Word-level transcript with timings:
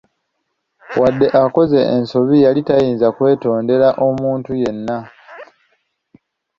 Wadde 1.01 1.27
akoze 1.43 1.79
ensobi 1.95 2.37
yali 2.45 2.61
tayinza 2.67 3.07
kwetondera 3.15 3.87
omuntu 4.07 4.51
yenna! 4.61 4.97